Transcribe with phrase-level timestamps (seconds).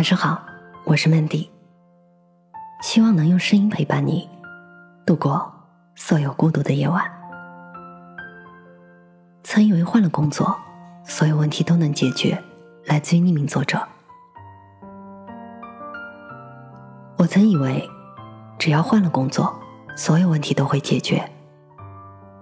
[0.00, 0.42] 晚上好，
[0.84, 1.46] 我是 Mandy，
[2.80, 4.26] 希望能用声音陪伴你
[5.04, 5.52] 度过
[5.94, 7.04] 所有孤独的夜晚。
[9.42, 10.58] 曾以为换了工作，
[11.04, 12.42] 所有问题都能解决。
[12.86, 13.86] 来自于匿名作者。
[17.18, 17.86] 我曾以为，
[18.58, 19.54] 只要换了工作，
[19.98, 21.30] 所有问题都会解决，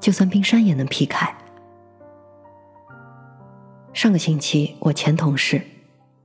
[0.00, 1.32] 就算冰山也能劈开。
[3.92, 5.64] 上个星期，我前同事。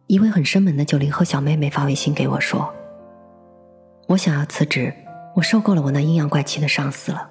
[0.09, 2.67] 一位很生猛的九零后小妹妹发微信给我说
[4.09, 4.91] ：“我想要辞职，
[5.35, 7.29] 我受够了我那阴阳怪气的上司了。”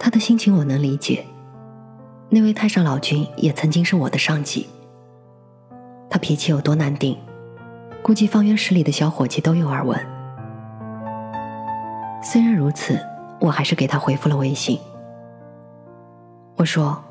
[0.00, 1.26] 她的心情我能理解。
[2.30, 4.66] 那位太上老君也曾经是我的上级。
[6.08, 7.18] 他脾气有多难定，
[8.02, 10.00] 估计方圆十里的小伙计都有耳闻。
[12.22, 12.98] 虽然如此，
[13.40, 14.80] 我还是给他回复了微信。
[16.56, 17.04] 我说：“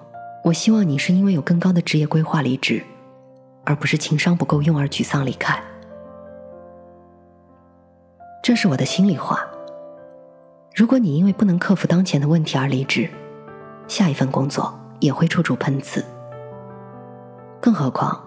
[0.46, 2.84] 我希望你是因为有更高的职业规划离职。”
[3.70, 5.62] 而不是情商不够用而沮丧离开，
[8.42, 9.46] 这是我的心里话。
[10.74, 13.08] 如果你因为不能克服当前的问题而离职，
[13.88, 16.04] 下一份工作也会处处碰瓷。
[17.62, 18.20] 更何况，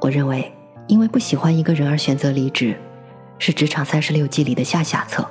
[0.00, 0.50] 我认为
[0.86, 2.74] 因为不喜欢一个人而选择离职，
[3.38, 5.22] 是职场三十六计里的下下策。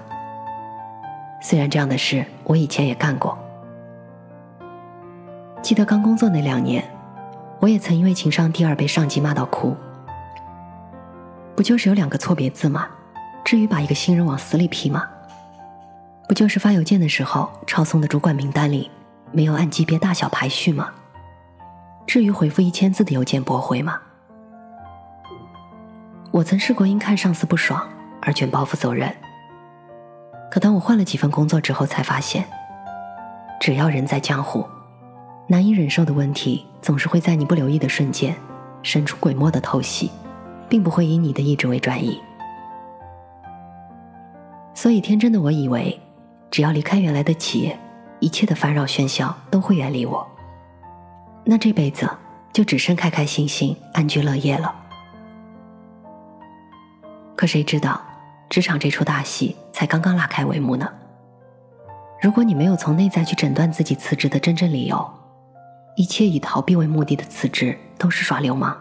[1.41, 3.35] 虽然这样的事我以前也干过，
[5.63, 6.87] 记得刚工作那两年。
[7.59, 9.75] 我也曾因为情商低而被上级骂到哭，
[11.55, 12.87] 不就是有两个错别字吗？
[13.43, 15.07] 至于把一个新人往死里批吗？
[16.27, 18.91] 不就是发邮件的时候抄送的主管名单里
[19.31, 20.89] 没有按级别大小排序吗？
[22.05, 23.99] 至于回复一千字的邮件驳回吗？
[26.31, 27.81] 我曾试过因看上司不爽
[28.21, 29.11] 而卷包袱走人，
[30.51, 32.45] 可当我换了几份工作之后，才发现，
[33.59, 34.63] 只要人在江湖。
[35.49, 38.35] 难以忍受的问题，总是会在你不留意的瞬间，
[38.83, 40.11] 神出鬼没的偷袭，
[40.67, 42.19] 并不会以你的意志为转移。
[44.73, 45.97] 所以天真的我以为，
[46.51, 47.79] 只要离开原来的企业，
[48.19, 50.27] 一切的烦扰喧嚣都会远离我，
[51.45, 52.09] 那这辈子
[52.51, 54.75] 就只剩开开心心、安居乐业了。
[57.37, 58.01] 可谁知道，
[58.49, 60.91] 职场这出大戏才刚刚拉开帷幕呢？
[62.21, 65.09] 如果你没有从内在去诊断自己辞职的真正理由，
[65.97, 68.77] 一切以逃避为目的的辞职都是耍流氓。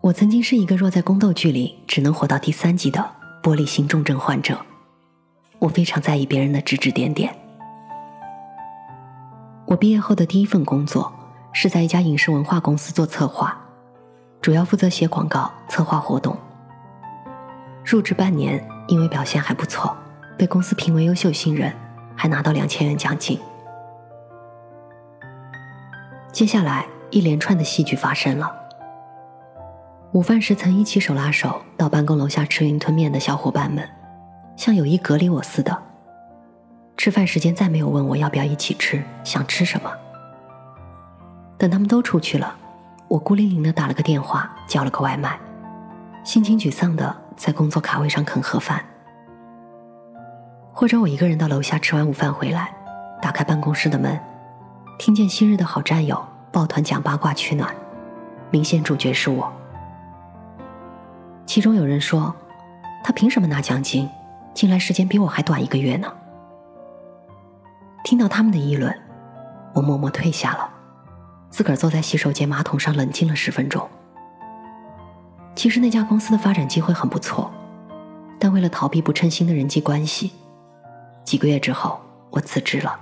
[0.00, 2.98] 我曾经是一个若在宫斗剧里只能活到第三集的
[3.42, 4.58] 玻璃心重症患者，
[5.58, 7.36] 我非常在意别人的指指点点。
[9.66, 11.12] 我毕业后的第一份工作
[11.52, 13.54] 是在一家影视文化公司做策划，
[14.40, 16.34] 主要负责写广告、策划活动。
[17.84, 19.94] 入职半年，因为表现还不错，
[20.38, 21.70] 被公司评为优秀新人，
[22.16, 23.38] 还拿到两千元奖金。
[26.32, 28.50] 接下来，一连串的戏剧发生了。
[30.12, 33.86] 午饭时曾一起手拉手到办公楼下吃云吞面的小伙伴们，
[34.56, 35.76] 像有意隔离我似的。
[36.96, 39.92] 吃饭时间再没有问我要不要一起吃，想吃什么。
[41.58, 42.56] 等他们都出去了，
[43.08, 45.38] 我孤零零的打了个电话，叫了个外卖，
[46.24, 48.82] 心情沮丧的在工作卡位上啃盒饭。
[50.72, 52.74] 或者我一个人到楼下吃完午饭回来，
[53.20, 54.18] 打开办公室的门。
[54.98, 56.22] 听见昔日的好战友
[56.52, 57.74] 抱团讲八卦取暖，
[58.50, 59.52] 明显主角是我。
[61.44, 62.34] 其中有人说，
[63.02, 64.08] 他凭什么拿奖金？
[64.54, 66.12] 进来时间比我还短一个月呢。
[68.04, 68.94] 听到他们的议论，
[69.74, 70.70] 我默默退下了，
[71.48, 73.88] 自个儿坐在洗手间马桶上冷静了十分钟。
[75.56, 77.50] 其实那家公司的发展机会很不错，
[78.38, 80.32] 但为了逃避不称心的人际关系，
[81.24, 81.98] 几个月之后
[82.30, 83.00] 我辞职了。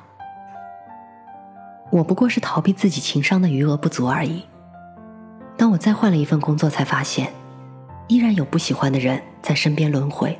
[1.90, 4.44] 我不过是逃避自己情商的余额不足而已。
[5.56, 7.32] 当我再换了一份工作，才发现，
[8.06, 10.38] 依然有不喜欢的人在身边轮回，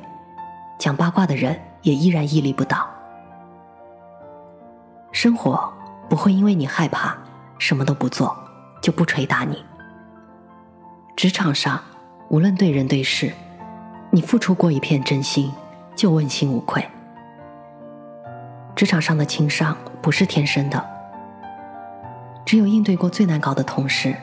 [0.79, 2.89] 讲八卦的人也依然屹立不倒。
[5.11, 5.71] 生活
[6.09, 7.17] 不会因为你害怕
[7.59, 8.35] 什么都不做，
[8.81, 9.63] 就不捶打你。
[11.17, 11.79] 职场上，
[12.29, 13.31] 无论对人对事，
[14.09, 15.51] 你付出过一片真心，
[15.95, 16.83] 就问心无愧。
[18.73, 21.00] 职场上的情商不是天生的。
[22.51, 24.13] 只有应对过最难搞的同事，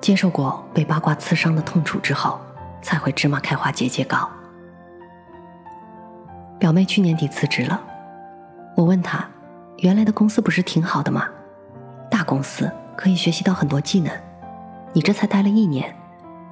[0.00, 2.38] 接受过被八卦刺伤的痛楚之后，
[2.80, 4.30] 才会芝麻开花节节高。
[6.56, 7.80] 表妹去年底辞职了，
[8.76, 9.28] 我问她，
[9.78, 11.26] 原来的公司不是挺好的吗？
[12.08, 14.12] 大公司可以学习到很多技能，
[14.92, 15.92] 你这才待了一年，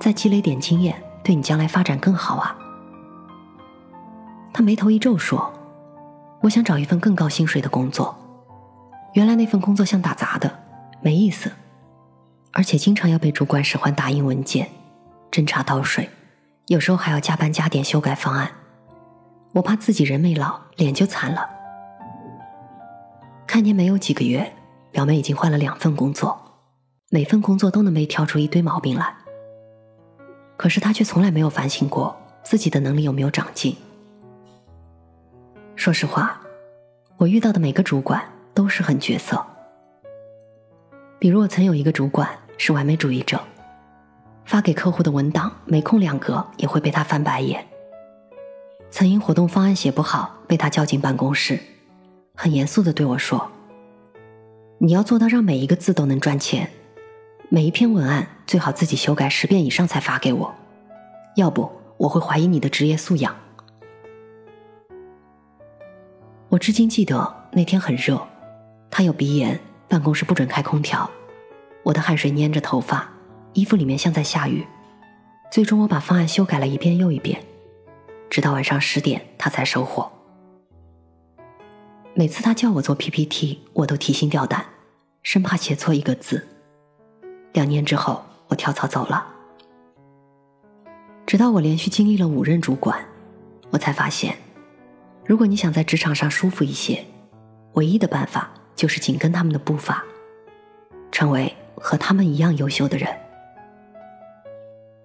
[0.00, 2.58] 再积累点经验，对你将来发展更好啊。
[4.52, 5.52] 她眉头一皱说
[6.42, 8.12] ：“我想找一份更高薪水的工作，
[9.12, 10.52] 原来那份工作像打杂的。”
[11.06, 11.52] 没意思，
[12.50, 14.68] 而且经常要被主管使唤打印文件、
[15.30, 16.10] 斟茶倒水，
[16.66, 18.50] 有时候还要加班加点修改方案。
[19.52, 21.48] 我怕自己人没老，脸就惨了。
[23.46, 24.52] 开年没有几个月，
[24.90, 26.36] 表妹已经换了两份工作，
[27.10, 29.14] 每份工作都能被挑出一堆毛病来。
[30.56, 33.76] 可是她却从来没有反省过自己的能力有没有长进。
[35.76, 36.40] 说实话，
[37.16, 38.20] 我遇到的每个主管
[38.52, 39.46] 都是很角色。
[41.18, 42.28] 比如我曾有一个主管
[42.58, 43.40] 是完美主义者，
[44.44, 47.66] 发给客户的文档没空两格也会被他翻白眼。
[48.90, 51.58] 曾因活动方案写不好被他叫进办公室，
[52.34, 53.50] 很严肃的对我说
[54.78, 56.70] ：“你要做到让每一个字都能赚钱，
[57.48, 60.54] 每一篇文案最好自己修改十遍以上才发给我，
[61.36, 63.34] 要不我会怀疑你的职业素养。”
[66.48, 68.24] 我至今记得那天很热，
[68.88, 71.08] 他有鼻炎，办公室不准开空调，
[71.82, 73.08] 我的汗水粘着头发，
[73.52, 74.66] 衣服里面像在下雨。
[75.50, 77.42] 最终我把方案修改了一遍又一遍。
[78.28, 80.10] 直到晚上十点，他才收货。
[82.14, 84.64] 每次他叫我做 PPT，我都提心吊胆，
[85.22, 86.46] 生怕写错一个字。
[87.52, 89.24] 两年之后，我跳槽走了。
[91.24, 92.98] 直到我连续经历了五任主管，
[93.70, 94.36] 我才发现，
[95.24, 97.04] 如果你想在职场上舒服一些，
[97.74, 100.05] 唯一的办法就是紧跟他们的步伐，
[101.11, 103.08] 成为和他们一样优秀的人。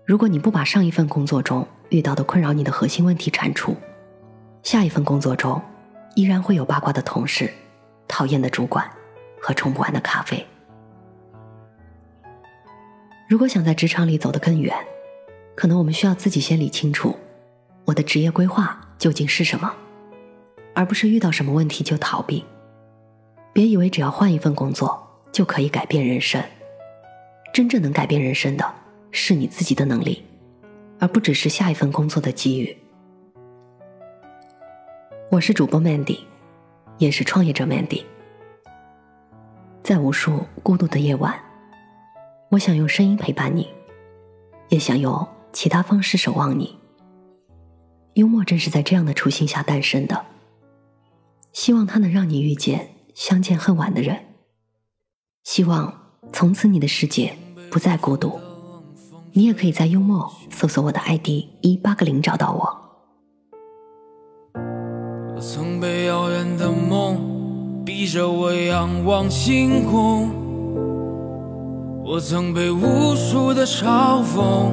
[0.06, 3.76] 如果你不把上一份工作中，遇到的困扰你的核心问题铲除，
[4.62, 5.62] 下一份工作中
[6.16, 7.50] 依然会有八卦的同事、
[8.08, 8.90] 讨厌的主管
[9.40, 10.46] 和冲不完的咖啡。
[13.30, 14.76] 如果想在职场里走得更远，
[15.56, 17.18] 可能我们需要自己先理清楚
[17.86, 19.74] 我的职业规划究竟是什么，
[20.74, 22.44] 而不是遇到什么问题就逃避。
[23.54, 25.02] 别以为只要换一份工作
[25.32, 26.44] 就可以改变人生，
[27.54, 28.74] 真正能改变人生的
[29.12, 30.24] 是你自己的能力。
[31.00, 32.78] 而不只是下一份工作的机遇。
[35.32, 36.20] 我是主播 Mandy，
[37.00, 38.04] 也是创业者 Mandy。
[39.82, 41.44] 在无数孤独的夜晚，
[42.52, 43.68] 我想用声音陪伴你，
[44.70, 46.78] 也想用其他方式守望你。
[48.14, 50.24] 幽默正是在这样的初心下诞生的，
[51.52, 52.88] 希望它能让你遇见
[53.22, 54.18] 相见恨晚的人，
[55.44, 55.94] 希望
[56.34, 57.38] 从此你的世界
[57.70, 58.40] 不再孤独。
[59.34, 61.28] 你也可以在幽默搜索我的 ID
[61.62, 62.68] 一八个零找到我。
[65.36, 70.28] 我曾被遥远的梦逼着我仰望星空，
[72.04, 74.72] 我曾被无数的嘲讽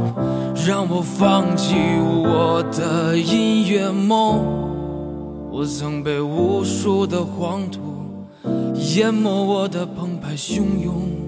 [0.66, 4.40] 让我放弃我的音乐梦，
[5.52, 7.97] 我曾被无数的黄土
[8.78, 11.27] 淹没我的澎湃汹涌。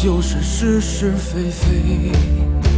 [0.00, 2.77] 就是是是非非。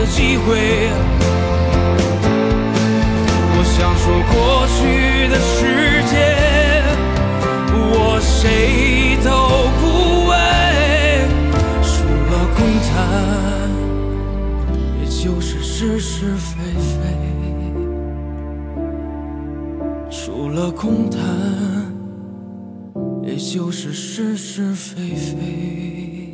[0.00, 0.88] 的机会。
[3.52, 4.80] 我想说过去
[5.28, 6.16] 的时间，
[7.92, 9.28] 我谁都
[9.78, 9.82] 不
[10.30, 10.32] 为。
[11.84, 11.92] 除
[12.30, 12.90] 了空谈。
[15.02, 16.96] 也就是是是非非，
[20.10, 21.20] 除了空谈，
[23.22, 26.29] 也就是是是非非。